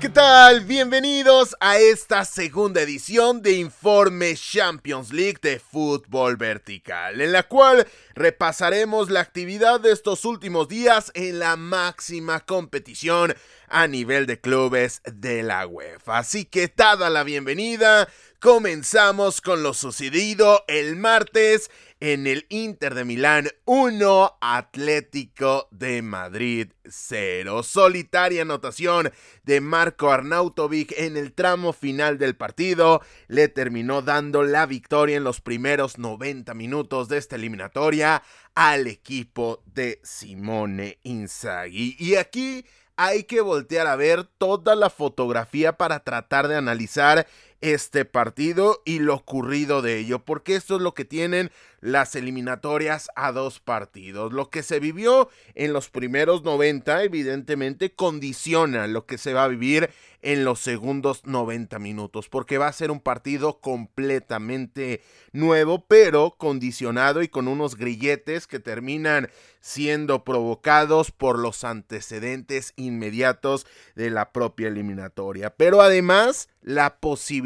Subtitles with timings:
[0.00, 0.60] ¿Qué tal?
[0.60, 7.86] Bienvenidos a esta segunda edición de Informe Champions League de Fútbol Vertical, en la cual
[8.16, 13.34] repasaremos la actividad de estos últimos días en la máxima competición
[13.68, 16.18] a nivel de clubes de la UEFA.
[16.18, 18.08] Así que dada la bienvenida,
[18.40, 26.68] comenzamos con lo sucedido el martes en el Inter de Milán 1, Atlético de Madrid
[26.84, 27.62] 0.
[27.62, 29.10] Solitaria anotación
[29.44, 35.24] de Marco Arnautovic en el tramo final del partido le terminó dando la victoria en
[35.24, 38.05] los primeros 90 minutos de esta eliminatoria
[38.54, 41.96] al equipo de Simone Inzaghi.
[41.98, 42.64] Y aquí
[42.96, 47.26] hay que voltear a ver toda la fotografía para tratar de analizar
[47.60, 53.08] este partido y lo ocurrido de ello, porque esto es lo que tienen las eliminatorias
[53.14, 54.32] a dos partidos.
[54.32, 59.48] Lo que se vivió en los primeros 90 evidentemente condiciona lo que se va a
[59.48, 59.90] vivir
[60.22, 67.22] en los segundos 90 minutos, porque va a ser un partido completamente nuevo, pero condicionado
[67.22, 69.28] y con unos grilletes que terminan
[69.60, 75.50] siendo provocados por los antecedentes inmediatos de la propia eliminatoria.
[75.50, 77.45] Pero además, la posibilidad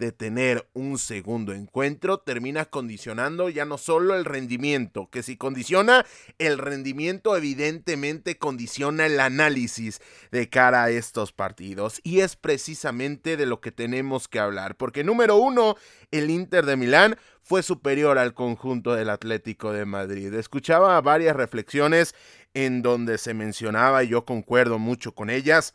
[0.00, 6.06] de tener un segundo encuentro termina condicionando ya no solo el rendimiento, que si condiciona
[6.38, 10.00] el rendimiento evidentemente condiciona el análisis
[10.32, 15.04] de cara a estos partidos y es precisamente de lo que tenemos que hablar, porque
[15.04, 15.76] número uno,
[16.10, 20.32] el Inter de Milán fue superior al conjunto del Atlético de Madrid.
[20.34, 22.14] Escuchaba varias reflexiones
[22.54, 25.74] en donde se mencionaba, y yo concuerdo mucho con ellas,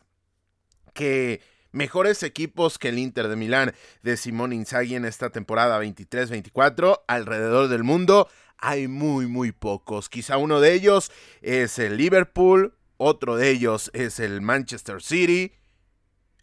[0.94, 1.40] que
[1.76, 7.68] mejores equipos que el Inter de Milán de Simón Inzaghi en esta temporada 23-24 alrededor
[7.68, 8.28] del mundo.
[8.58, 10.08] Hay muy, muy pocos.
[10.08, 15.52] Quizá uno de ellos es el Liverpool, otro de ellos es el Manchester City.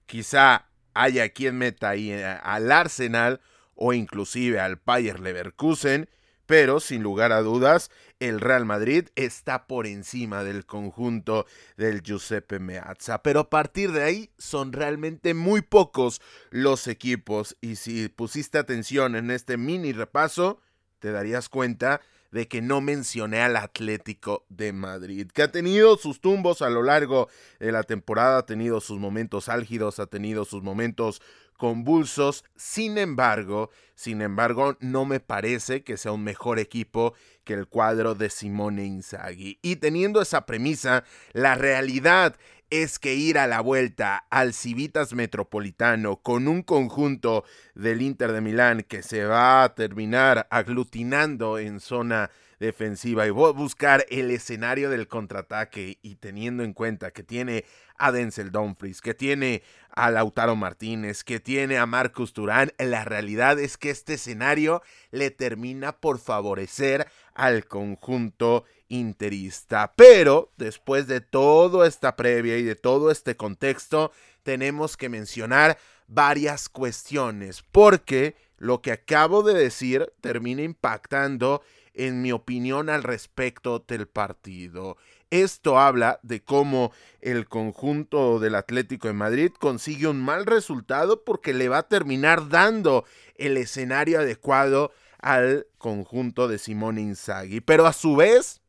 [0.06, 3.42] Quizá haya quien meta ahí eh, al Arsenal
[3.74, 6.08] o inclusive al Bayer Leverkusen
[6.53, 11.47] pero sin lugar a dudas el Real Madrid está por encima del conjunto
[11.78, 13.24] del Giuseppe Meazza.
[13.24, 16.22] Pero a partir de ahí son realmente muy pocos
[16.52, 20.62] los equipos y si pusiste atención en este mini repaso,
[21.00, 22.02] te darías cuenta
[22.34, 26.84] de que no mencioné al Atlético de Madrid, que ha tenido sus tumbos a lo
[26.84, 31.22] largo de la temporada, ha tenido sus momentos álgidos, ha tenido sus momentos
[31.53, 32.44] convulsos.
[32.56, 38.16] Sin embargo, sin embargo, no me parece que sea un mejor equipo que el cuadro
[38.16, 39.59] de Simone Inzaghi.
[39.62, 41.03] Y teniendo esa premisa,
[41.34, 42.36] la realidad
[42.69, 47.44] es que ir a la vuelta al Civitas Metropolitano con un conjunto
[47.75, 52.31] del Inter de Milán que se va a terminar aglutinando en zona
[52.63, 57.66] defensiva y buscar el escenario del contraataque y teniendo en cuenta que tiene
[57.97, 63.59] a Denzel Dumfries, que tiene a Lautaro Martínez, que tiene a Marcus Turán, la realidad
[63.59, 64.81] es que este escenario
[65.12, 69.94] le termina por favorecer al conjunto interista.
[69.95, 76.69] Pero después de toda esta previa y de todo este contexto, tenemos que mencionar varias
[76.69, 81.62] cuestiones, porque lo que acabo de decir termina impactando
[81.94, 84.98] en mi opinión al respecto del partido.
[85.30, 91.54] Esto habla de cómo el conjunto del Atlético de Madrid consigue un mal resultado porque
[91.54, 93.06] le va a terminar dando
[93.36, 97.62] el escenario adecuado al conjunto de Simone Inzaghi.
[97.62, 98.62] Pero a su vez,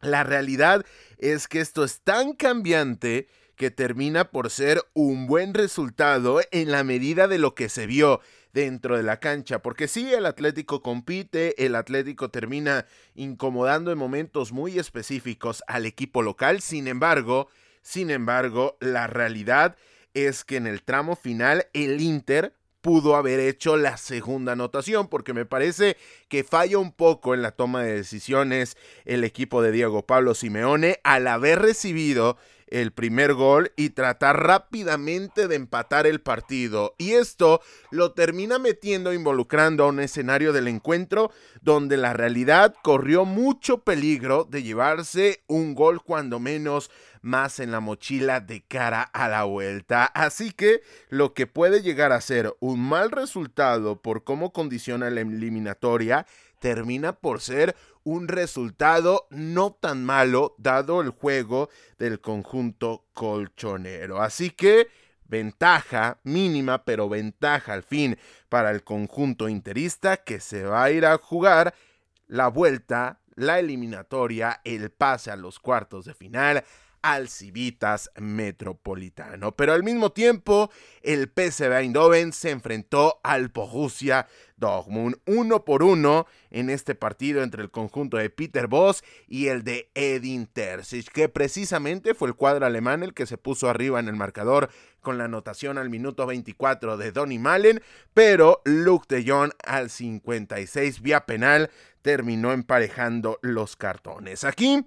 [0.00, 0.84] la realidad
[1.18, 6.82] es que esto es tan cambiante que termina por ser un buen resultado en la
[6.84, 8.20] medida de lo que se vio
[8.54, 14.52] dentro de la cancha, porque sí, el Atlético compite, el Atlético termina incomodando en momentos
[14.52, 17.48] muy específicos al equipo local, sin embargo,
[17.82, 19.76] sin embargo, la realidad
[20.14, 25.32] es que en el tramo final el Inter pudo haber hecho la segunda anotación, porque
[25.32, 25.96] me parece
[26.28, 31.00] que falla un poco en la toma de decisiones el equipo de Diego Pablo Simeone
[31.02, 32.36] al haber recibido
[32.68, 36.94] el primer gol y tratar rápidamente de empatar el partido.
[36.98, 41.30] Y esto lo termina metiendo, involucrando a un escenario del encuentro
[41.60, 46.90] donde la realidad corrió mucho peligro de llevarse un gol cuando menos
[47.22, 50.04] más en la mochila de cara a la vuelta.
[50.04, 55.22] Así que lo que puede llegar a ser un mal resultado por cómo condiciona la
[55.22, 56.26] eliminatoria
[56.64, 64.22] termina por ser un resultado no tan malo dado el juego del conjunto colchonero.
[64.22, 64.88] Así que
[65.26, 68.18] ventaja mínima, pero ventaja al fin
[68.48, 71.74] para el conjunto interista que se va a ir a jugar
[72.28, 76.64] la vuelta, la eliminatoria, el pase a los cuartos de final
[77.04, 79.52] al Civitas Metropolitano.
[79.54, 80.70] Pero al mismo tiempo,
[81.02, 84.26] el PSV Eindhoven se enfrentó al Borussia
[85.26, 89.90] Uno por uno en este partido entre el conjunto de Peter Boss y el de
[89.94, 94.16] Edin Terzic, que precisamente fue el cuadro alemán el que se puso arriba en el
[94.16, 94.70] marcador
[95.00, 97.82] con la anotación al minuto 24 de Donny Malen,
[98.14, 101.70] pero Luke de Jong al 56 vía penal
[102.02, 104.44] terminó emparejando los cartones.
[104.44, 104.86] Aquí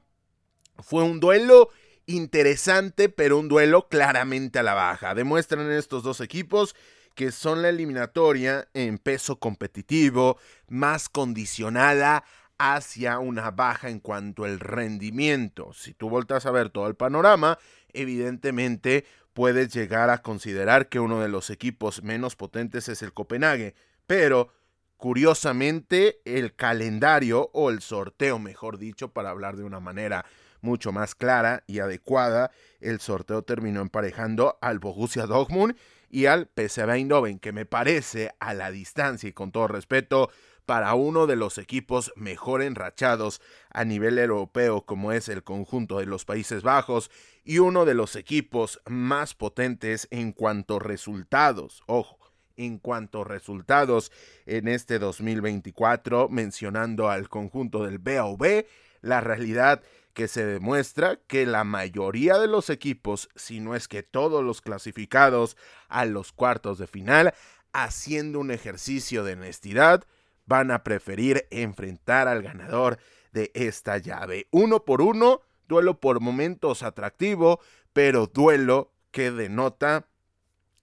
[0.79, 1.69] fue un duelo
[2.07, 5.13] interesante, pero un duelo claramente a la baja.
[5.13, 6.75] Demuestran estos dos equipos
[7.17, 10.37] que son la eliminatoria en peso competitivo
[10.67, 12.23] más condicionada
[12.59, 15.73] hacia una baja en cuanto al rendimiento.
[15.73, 17.57] Si tú voltas a ver todo el panorama,
[17.91, 19.03] evidentemente
[19.33, 23.73] puedes llegar a considerar que uno de los equipos menos potentes es el Copenhague,
[24.05, 24.53] pero
[24.97, 30.23] curiosamente el calendario o el sorteo, mejor dicho, para hablar de una manera
[30.61, 35.75] mucho más clara y adecuada, el sorteo terminó emparejando al Borussia Dortmund
[36.09, 40.29] y al PSV Eindhoven, que me parece a la distancia y con todo respeto
[40.65, 46.05] para uno de los equipos mejor enrachados a nivel europeo como es el conjunto de
[46.05, 47.09] los Países Bajos
[47.45, 51.83] y uno de los equipos más potentes en cuanto resultados.
[51.85, 52.19] Ojo,
[52.57, 54.11] en cuanto resultados
[54.45, 58.65] en este 2024, mencionando al conjunto del BAV,
[59.01, 59.81] la realidad
[60.17, 64.61] que se demuestra que la mayoría de los equipos, si no es que todos los
[64.61, 65.55] clasificados
[65.89, 67.35] a los cuartos de final,
[67.71, 70.05] haciendo un ejercicio de honestidad,
[70.47, 72.97] van a preferir enfrentar al ganador
[73.31, 74.47] de esta llave.
[74.49, 77.59] Uno por uno, duelo por momentos atractivo,
[77.93, 80.07] pero duelo que denota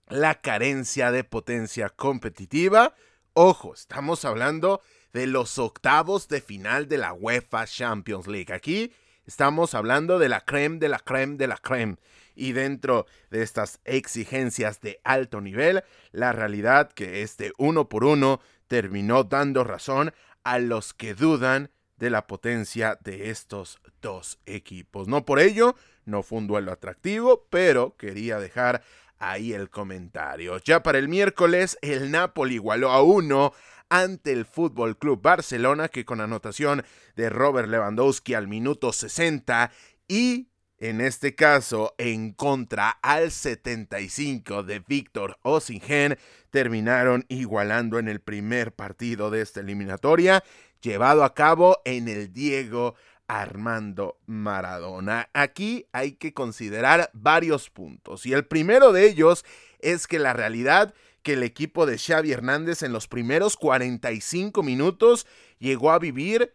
[0.06, 2.94] la carencia de potencia competitiva.
[3.32, 4.80] Ojo, estamos hablando
[5.12, 8.54] de los octavos de final de la UEFA Champions League.
[8.54, 8.92] Aquí
[9.26, 11.96] Estamos hablando de la creme, de la creme, de la creme.
[12.34, 15.82] Y dentro de estas exigencias de alto nivel,
[16.12, 20.12] la realidad que este uno por uno terminó dando razón
[20.42, 25.08] a los que dudan de la potencia de estos dos equipos.
[25.08, 25.74] No por ello,
[26.04, 28.82] no fue un duelo atractivo, pero quería dejar
[29.18, 30.58] ahí el comentario.
[30.58, 33.54] Ya para el miércoles, el Napoli igualó a uno
[33.94, 39.70] ante el Fútbol Club Barcelona, que con anotación de Robert Lewandowski al minuto 60
[40.08, 40.48] y
[40.78, 46.18] en este caso en contra al 75 de Víctor Osingen,
[46.50, 50.42] terminaron igualando en el primer partido de esta eliminatoria,
[50.80, 52.96] llevado a cabo en el Diego
[53.28, 55.30] Armando Maradona.
[55.34, 59.44] Aquí hay que considerar varios puntos y el primero de ellos
[59.78, 65.26] es que la realidad que el equipo de Xavi Hernández en los primeros 45 minutos
[65.58, 66.54] llegó a vivir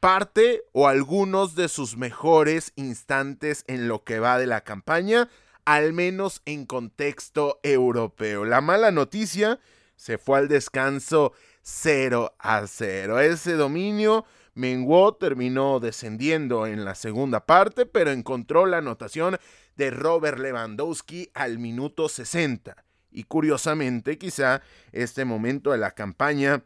[0.00, 5.28] parte o algunos de sus mejores instantes en lo que va de la campaña,
[5.64, 8.44] al menos en contexto europeo.
[8.44, 9.58] La mala noticia
[9.96, 11.32] se fue al descanso
[11.62, 13.20] 0 a 0.
[13.20, 14.24] Ese dominio
[14.54, 19.38] menguó, terminó descendiendo en la segunda parte, pero encontró la anotación
[19.74, 22.84] de Robert Lewandowski al minuto 60.
[23.14, 26.64] Y curiosamente, quizá este momento de la campaña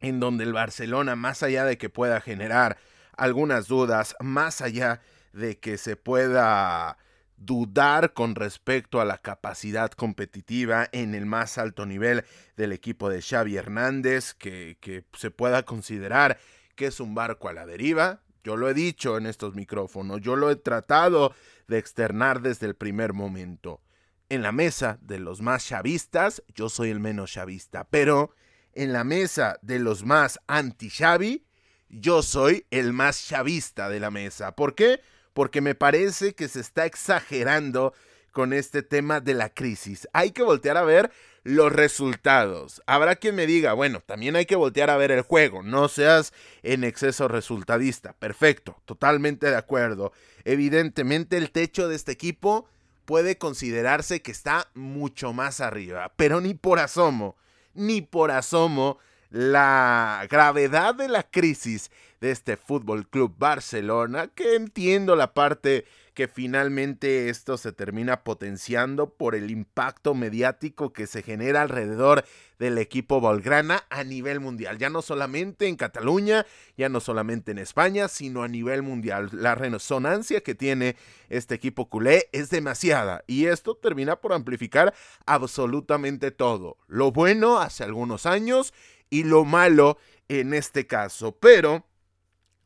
[0.00, 2.78] en donde el Barcelona, más allá de que pueda generar
[3.18, 5.02] algunas dudas, más allá
[5.34, 6.96] de que se pueda
[7.36, 12.24] dudar con respecto a la capacidad competitiva en el más alto nivel
[12.56, 16.38] del equipo de Xavi Hernández, que, que se pueda considerar
[16.76, 18.22] que es un barco a la deriva.
[18.42, 21.34] Yo lo he dicho en estos micrófonos, yo lo he tratado
[21.66, 23.82] de externar desde el primer momento
[24.28, 28.34] en la mesa de los más chavistas, yo soy el menos chavista, pero
[28.74, 31.44] en la mesa de los más anti-Xavi,
[31.88, 34.52] yo soy el más chavista de la mesa.
[34.52, 35.00] ¿Por qué?
[35.32, 37.94] Porque me parece que se está exagerando
[38.32, 40.06] con este tema de la crisis.
[40.12, 41.10] Hay que voltear a ver
[41.44, 42.82] los resultados.
[42.86, 46.32] Habrá quien me diga, bueno, también hay que voltear a ver el juego, no seas
[46.62, 48.12] en exceso resultadista.
[48.12, 50.12] Perfecto, totalmente de acuerdo.
[50.44, 52.68] Evidentemente el techo de este equipo
[53.08, 57.36] puede considerarse que está mucho más arriba, pero ni por asomo,
[57.72, 58.98] ni por asomo
[59.30, 65.86] la gravedad de la crisis de este Fútbol Club Barcelona, que entiendo la parte
[66.18, 72.24] que finalmente esto se termina potenciando por el impacto mediático que se genera alrededor
[72.58, 76.44] del equipo Volgrana a nivel mundial, ya no solamente en Cataluña,
[76.76, 79.30] ya no solamente en España, sino a nivel mundial.
[79.32, 80.96] La resonancia que tiene
[81.28, 84.92] este equipo culé es demasiada y esto termina por amplificar
[85.24, 86.78] absolutamente todo.
[86.88, 88.74] Lo bueno hace algunos años
[89.08, 91.87] y lo malo en este caso, pero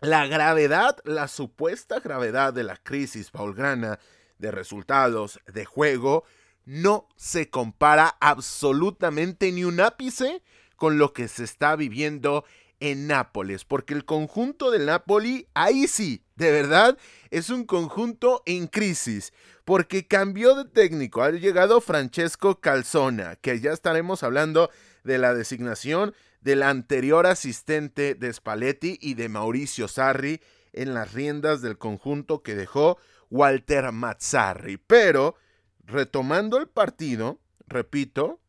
[0.02, 4.00] la gravedad, la supuesta gravedad de la crisis paulgrana
[4.38, 6.24] de resultados de juego
[6.64, 10.42] no se compara absolutamente ni un ápice
[10.74, 12.44] con lo que se está viviendo
[12.80, 16.98] en Nápoles, porque el conjunto del Napoli, ahí sí, de verdad,
[17.30, 19.32] es un conjunto en crisis,
[19.64, 24.68] porque cambió de técnico, ha llegado Francesco Calzona, que ya estaremos hablando
[25.04, 30.40] de la designación del anterior asistente de Spalletti y de Mauricio Sarri
[30.72, 32.98] en las riendas del conjunto que dejó
[33.30, 34.76] Walter Mazzarri.
[34.76, 35.36] Pero,
[35.84, 38.40] retomando el partido, repito,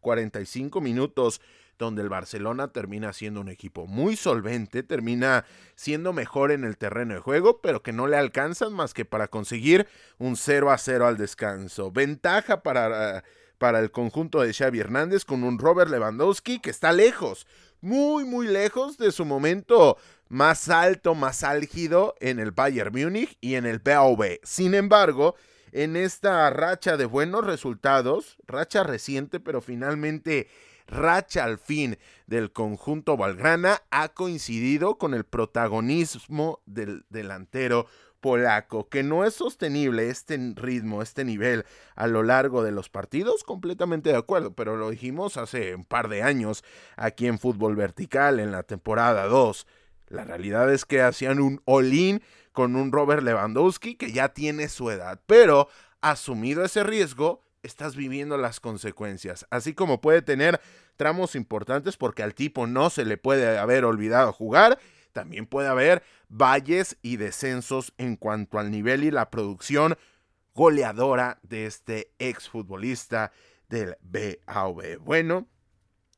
[0.00, 1.40] 45 minutos
[1.78, 5.44] donde el Barcelona termina siendo un equipo muy solvente, termina
[5.76, 9.28] siendo mejor en el terreno de juego, pero que no le alcanzan más que para
[9.28, 9.86] conseguir
[10.18, 11.92] un 0 a 0 al descanso.
[11.92, 13.22] Ventaja para
[13.58, 17.46] para el conjunto de Xavi Hernández con un Robert Lewandowski que está lejos,
[17.80, 19.98] muy muy lejos de su momento
[20.28, 24.40] más alto, más álgido en el Bayern Múnich y en el BAV.
[24.42, 25.34] Sin embargo,
[25.72, 30.48] en esta racha de buenos resultados, racha reciente, pero finalmente
[30.86, 37.86] racha al fin del conjunto Valgrana, ha coincidido con el protagonismo del delantero
[38.20, 43.44] polaco, que no es sostenible este ritmo, este nivel a lo largo de los partidos,
[43.44, 46.64] completamente de acuerdo, pero lo dijimos hace un par de años
[46.96, 49.66] aquí en Fútbol Vertical en la temporada 2.
[50.08, 52.22] La realidad es que hacían un all-in
[52.52, 55.68] con un Robert Lewandowski que ya tiene su edad, pero
[56.00, 60.60] asumido ese riesgo, estás viviendo las consecuencias, así como puede tener
[60.96, 64.78] tramos importantes porque al tipo no se le puede haber olvidado jugar
[65.12, 69.96] también puede haber valles y descensos en cuanto al nivel y la producción
[70.54, 73.32] goleadora de este exfutbolista
[73.68, 74.98] del BAV.
[75.00, 75.46] Bueno,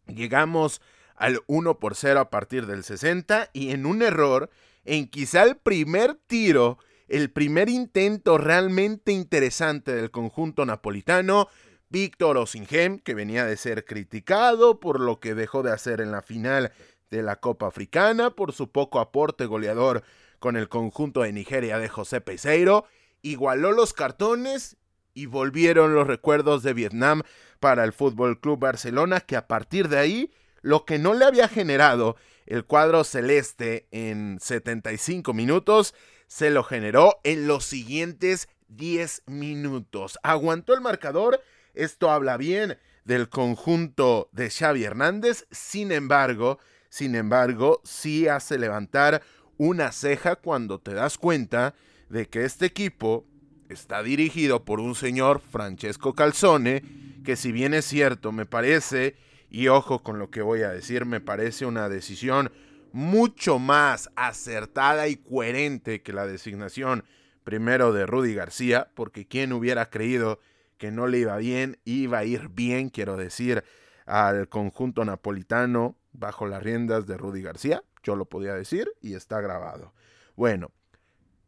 [0.06, 0.80] llegamos
[1.14, 4.50] al 1 por 0 a partir del 60 y en un error
[4.84, 6.78] en quizá el primer tiro,
[7.08, 11.48] el primer intento realmente interesante del conjunto napolitano,
[11.90, 16.22] Víctor Osingem, que venía de ser criticado por lo que dejó de hacer en la
[16.22, 16.72] final
[17.10, 20.02] de la Copa Africana por su poco aporte goleador
[20.38, 22.86] con el conjunto de Nigeria de José Peseiro,
[23.22, 24.76] igualó los cartones
[25.12, 27.22] y volvieron los recuerdos de Vietnam
[27.58, 31.48] para el Fútbol Club Barcelona, que a partir de ahí, lo que no le había
[31.48, 35.94] generado el cuadro celeste en 75 minutos,
[36.26, 40.18] se lo generó en los siguientes 10 minutos.
[40.22, 41.42] Aguantó el marcador,
[41.74, 46.58] esto habla bien del conjunto de Xavi Hernández, sin embargo,
[46.90, 49.22] sin embargo, sí hace levantar
[49.56, 51.74] una ceja cuando te das cuenta
[52.08, 53.24] de que este equipo
[53.68, 56.82] está dirigido por un señor Francesco Calzone,
[57.24, 59.16] que si bien es cierto, me parece,
[59.48, 62.50] y ojo con lo que voy a decir, me parece una decisión
[62.92, 67.04] mucho más acertada y coherente que la designación
[67.44, 70.40] primero de Rudy García, porque quien hubiera creído
[70.76, 73.62] que no le iba bien, iba a ir bien, quiero decir,
[74.06, 77.82] al conjunto napolitano bajo las riendas de Rudy García.
[78.04, 79.92] Yo lo podía decir y está grabado.
[80.36, 80.70] Bueno,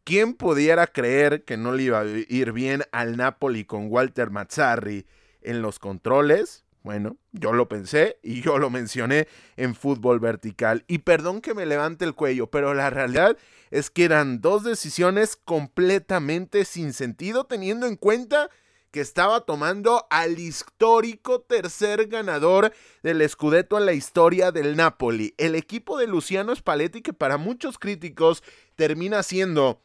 [0.03, 5.07] ¿quién pudiera creer que no le iba a ir bien al Napoli con Walter Mazzarri
[5.43, 6.65] en los controles?
[6.83, 10.85] Bueno, yo lo pensé y yo lo mencioné en fútbol vertical.
[10.89, 13.37] Y perdón que me levante el cuello, pero la realidad
[13.71, 18.51] es que eran dos decisiones completamente sin sentido teniendo en cuenta
[18.93, 22.73] que estaba tomando al histórico tercer ganador
[23.03, 27.79] del Scudetto en la historia del Napoli, el equipo de Luciano Spalletti que para muchos
[27.79, 28.45] críticos
[28.77, 29.83] termina siendo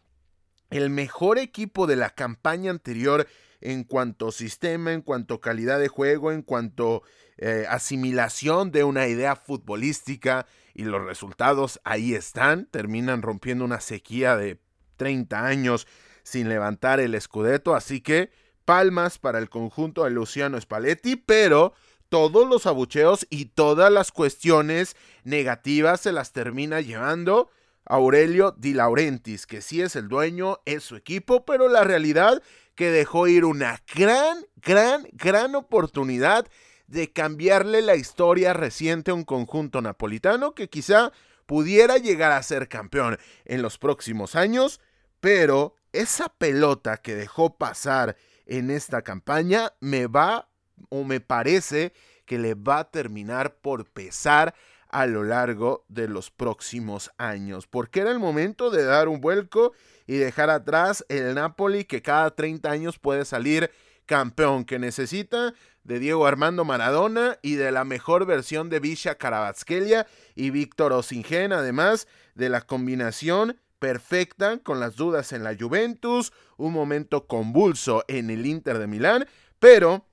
[0.69, 3.27] el mejor equipo de la campaña anterior
[3.61, 7.01] en cuanto sistema, en cuanto calidad de juego, en cuanto
[7.37, 14.35] eh, asimilación de una idea futbolística y los resultados ahí están, terminan rompiendo una sequía
[14.35, 14.59] de
[14.97, 15.87] 30 años
[16.23, 18.29] sin levantar el Scudetto, así que
[18.67, 21.73] palmas para el conjunto de Luciano Spalletti, pero
[22.09, 27.49] todos los abucheos y todas las cuestiones negativas se las termina llevando
[27.85, 32.43] Aurelio Di Laurentiis, que sí es el dueño, es su equipo, pero la realidad
[32.75, 36.45] que dejó ir una gran, gran, gran oportunidad
[36.87, 41.13] de cambiarle la historia reciente a un conjunto napolitano que quizá
[41.45, 44.81] pudiera llegar a ser campeón en los próximos años,
[45.21, 50.49] pero esa pelota que dejó pasar en esta campaña me va
[50.89, 51.93] o me parece
[52.25, 54.55] que le va a terminar por pesar
[54.89, 59.73] a lo largo de los próximos años, porque era el momento de dar un vuelco
[60.05, 63.69] y dejar atrás el Napoli que cada 30 años puede salir
[64.05, 70.07] campeón, que necesita de Diego Armando Maradona y de la mejor versión de Visha Karabatskelia
[70.35, 76.73] y Víctor Osingen, además de la combinación perfecta con las dudas en la Juventus, un
[76.73, 79.27] momento convulso en el Inter de Milán,
[79.59, 80.05] pero,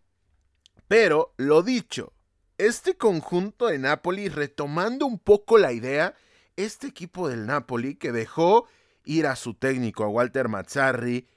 [0.88, 2.12] pero, lo dicho,
[2.58, 6.14] este conjunto de Napoli, retomando un poco la idea,
[6.56, 8.66] este equipo del Napoli que dejó
[9.04, 11.28] ir a su técnico, a Walter Mazzarri,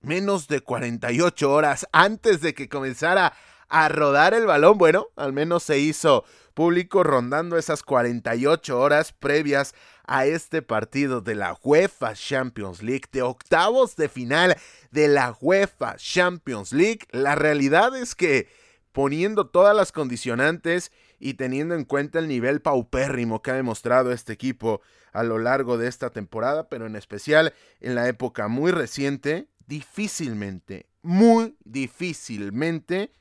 [0.00, 3.32] menos de 48 horas antes de que comenzara
[3.68, 9.74] a rodar el balón, bueno, al menos se hizo público rondando esas 48 horas previas
[10.06, 14.56] a este partido de la UEFA Champions League, de octavos de final
[14.90, 17.00] de la UEFA Champions League.
[17.10, 18.48] La realidad es que
[18.92, 24.32] poniendo todas las condicionantes y teniendo en cuenta el nivel paupérrimo que ha demostrado este
[24.32, 24.80] equipo
[25.12, 30.86] a lo largo de esta temporada, pero en especial en la época muy reciente, difícilmente,
[31.02, 33.12] muy difícilmente,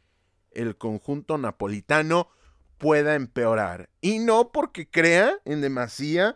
[0.52, 2.30] el conjunto napolitano
[2.78, 3.90] pueda empeorar.
[4.02, 6.36] Y no porque crea en demasía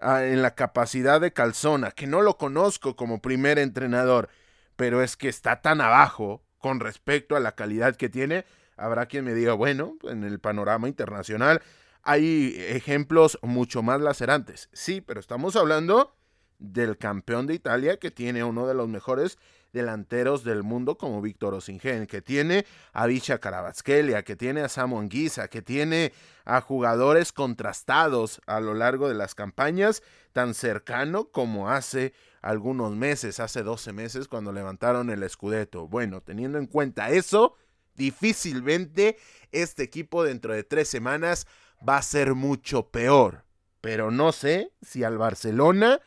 [0.00, 4.28] en la capacidad de Calzona, que no lo conozco como primer entrenador,
[4.76, 8.44] pero es que está tan abajo con respecto a la calidad que tiene
[8.80, 11.60] Habrá quien me diga, bueno, en el panorama internacional
[12.02, 14.70] hay ejemplos mucho más lacerantes.
[14.72, 16.16] Sí, pero estamos hablando
[16.58, 19.36] del campeón de Italia que tiene uno de los mejores
[19.72, 24.98] delanteros del mundo como Víctor Osingen, que tiene a Vicha Carabasquelia, que tiene a Samu
[24.98, 26.12] Anguisa, que tiene
[26.44, 32.12] a jugadores contrastados a lo largo de las campañas, tan cercano como hace
[32.42, 35.88] algunos meses, hace 12 meses cuando levantaron el Scudetto.
[35.88, 37.54] Bueno, teniendo en cuenta eso,
[37.94, 39.18] difícilmente
[39.52, 41.46] este equipo dentro de tres semanas
[41.86, 43.44] va a ser mucho peor.
[43.80, 46.00] Pero no sé si al Barcelona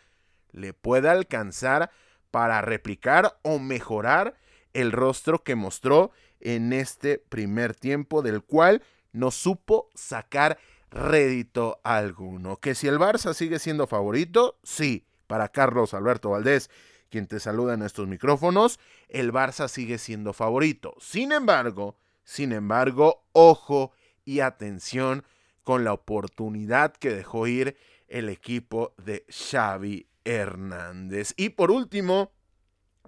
[0.51, 1.91] le pueda alcanzar
[2.33, 4.35] para replicar o mejorar
[4.73, 10.57] el rostro que mostró en este primer tiempo del cual no supo sacar
[10.89, 12.57] rédito alguno.
[12.57, 16.71] Que si el Barça sigue siendo favorito, sí, para Carlos Alberto Valdés
[17.11, 20.95] quien te saluda en estos micrófonos, el Barça sigue siendo favorito.
[20.99, 23.91] Sin embargo, sin embargo, ojo
[24.25, 25.23] y atención
[25.63, 31.33] con la oportunidad que dejó ir el equipo de Xavi Hernández.
[31.37, 32.31] Y por último,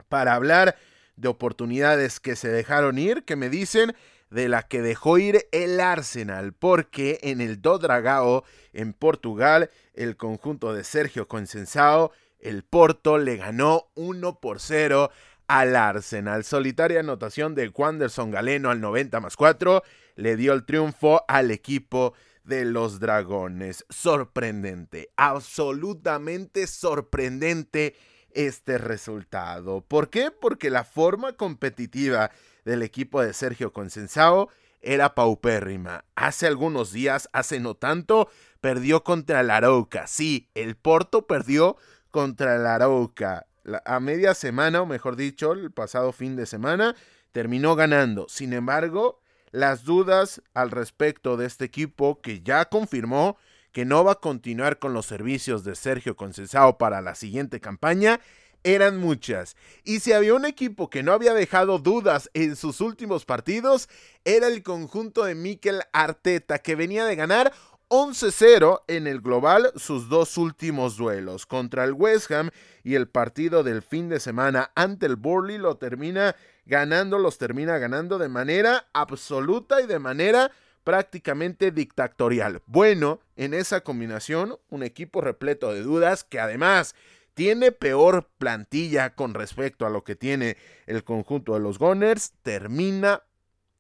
[0.10, 0.76] para hablar
[1.16, 3.96] de oportunidades que se dejaron ir, que me dicen
[4.30, 10.74] de la que dejó ir el Arsenal, porque en el Dodragao, en Portugal, el conjunto
[10.74, 12.12] de Sergio Consensao
[12.46, 15.10] el Porto le ganó 1 por 0
[15.48, 16.44] al Arsenal.
[16.44, 19.84] Solitaria anotación de Wanderson Galeno al 90 más 4
[20.16, 22.14] le dio el triunfo al equipo
[22.46, 23.86] de los Dragones.
[23.90, 27.96] Sorprendente, absolutamente sorprendente
[28.32, 29.82] este resultado.
[29.82, 30.32] ¿Por qué?
[30.32, 32.32] Porque la forma competitiva
[32.64, 34.50] del equipo de Sergio Consensao
[34.82, 36.06] era paupérrima.
[36.16, 38.30] Hace algunos días, hace no tanto,
[38.62, 40.06] perdió contra el Arauca.
[40.08, 41.78] Sí, el Porto perdió
[42.12, 43.48] contra el Arauca.
[43.84, 46.96] a media semana, o mejor dicho, el pasado fin de semana,
[47.32, 48.28] terminó ganando.
[48.30, 49.20] Sin embargo,
[49.56, 53.38] las dudas al respecto de este equipo que ya confirmó
[53.72, 58.20] que no va a continuar con los servicios de Sergio Concesao para la siguiente campaña
[58.64, 59.56] eran muchas.
[59.86, 63.88] Y si había un equipo que no había dejado dudas en sus últimos partidos,
[64.26, 67.54] era el conjunto de Mikel Arteta, que venía de ganar
[67.90, 72.50] 11-0 en el global sus dos últimos duelos contra el West Ham
[72.84, 77.78] y el partido del fin de semana ante el Burley lo termina ganando, los termina
[77.78, 80.52] ganando de manera absoluta y de manera
[80.84, 82.62] prácticamente dictatorial.
[82.66, 86.96] Bueno, en esa combinación, un equipo repleto de dudas que además
[87.34, 93.24] tiene peor plantilla con respecto a lo que tiene el conjunto de los Gunners, termina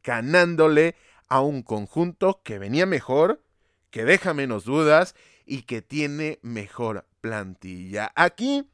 [0.04, 0.96] ganándole
[1.28, 3.42] a un conjunto que venía mejor,
[3.96, 8.12] que deja menos dudas y que tiene mejor plantilla.
[8.14, 8.70] Aquí,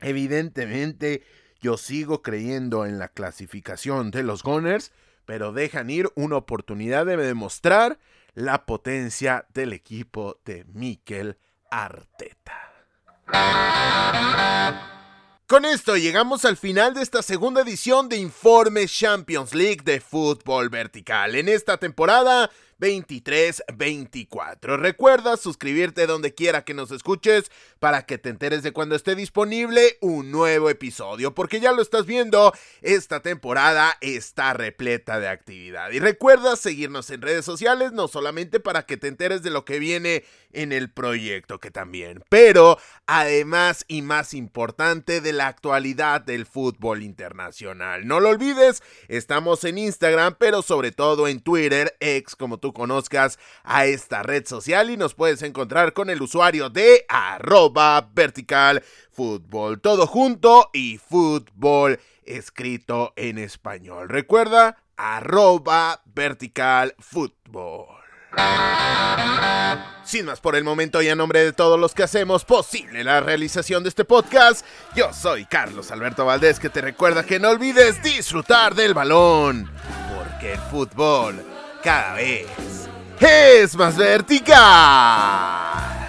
[0.00, 1.24] evidentemente,
[1.62, 4.92] yo sigo creyendo en la clasificación de los Gunners,
[5.24, 7.98] pero dejan ir una oportunidad de demostrar
[8.34, 11.38] la potencia del equipo de Mikel
[11.70, 12.70] Arteta.
[15.46, 20.68] Con esto llegamos al final de esta segunda edición de Informe Champions League de Fútbol
[20.68, 21.34] Vertical.
[21.34, 24.78] En esta temporada 23-24.
[24.78, 29.98] Recuerda suscribirte donde quiera que nos escuches para que te enteres de cuando esté disponible
[30.00, 35.90] un nuevo episodio, porque ya lo estás viendo, esta temporada está repleta de actividad.
[35.90, 39.78] Y recuerda seguirnos en redes sociales, no solamente para que te enteres de lo que
[39.78, 46.46] viene en el proyecto, que también, pero además y más importante de la actualidad del
[46.46, 48.06] fútbol internacional.
[48.06, 53.38] No lo olvides, estamos en Instagram, pero sobre todo en Twitter, ex como tú conozcas
[53.62, 59.82] a esta red social y nos puedes encontrar con el usuario de arroba vertical fútbol,
[59.82, 64.08] todo junto y fútbol escrito en español.
[64.08, 67.86] Recuerda, arroba vertical fútbol.
[70.06, 73.20] Sin más por el momento y a nombre de todos los que hacemos posible la
[73.20, 74.64] realización de este podcast,
[74.96, 79.70] yo soy Carlos Alberto Valdés que te recuerda que no olvides disfrutar del balón,
[80.16, 81.53] porque el fútbol
[81.84, 82.48] cada vez
[83.20, 86.03] es más vertical.